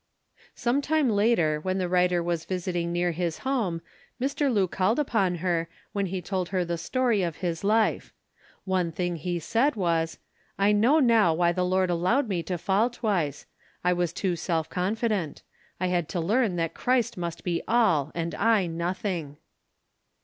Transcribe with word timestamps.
Some 0.55 0.81
time 0.81 1.11
later 1.11 1.59
when 1.59 1.77
the 1.77 1.87
writer 1.87 2.23
was 2.23 2.43
visiting 2.45 2.91
near 2.91 3.11
his 3.11 3.37
home, 3.45 3.81
Mr. 4.19 4.51
Lu 4.51 4.67
called 4.67 4.97
upon 4.97 5.35
her 5.45 5.69
when 5.93 6.07
he 6.07 6.23
told 6.23 6.49
her 6.49 6.65
the 6.65 6.79
story 6.79 7.21
of 7.21 7.35
his 7.45 7.63
life. 7.63 8.11
One 8.65 8.91
thing 8.91 9.17
he 9.17 9.37
said 9.37 9.75
was, 9.75 10.17
"I 10.57 10.71
know 10.71 10.97
now 10.99 11.35
why 11.35 11.51
the 11.51 11.63
Lord 11.63 11.91
allowed 11.91 12.27
me 12.27 12.41
to 12.41 12.57
fall 12.57 12.89
twice. 12.89 13.45
I 13.83 13.93
was 13.93 14.11
too 14.11 14.35
self 14.35 14.67
confident. 14.71 15.43
I 15.79 15.85
had 15.89 16.09
to 16.09 16.19
learn 16.19 16.55
that 16.55 16.73
Christ 16.73 17.15
must 17.15 17.43
be 17.43 17.61
all 17.67 18.11
and 18.15 18.33
I 18.33 18.65
nothing." 18.65 19.37